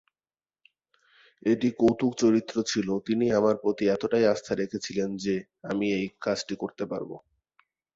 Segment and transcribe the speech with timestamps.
[1.43, 5.35] এটি কৌতুক চরিত্র ছিল, এবং তিনি আমার প্রতি এতটাই আস্থা রেখেছিলেন যে
[5.71, 7.09] আমি এই কাজটি করতে পারব।